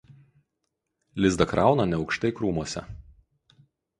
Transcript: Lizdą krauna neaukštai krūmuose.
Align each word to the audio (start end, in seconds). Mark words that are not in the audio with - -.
Lizdą 1.25 1.47
krauna 1.51 1.85
neaukštai 1.91 2.33
krūmuose. 2.39 2.85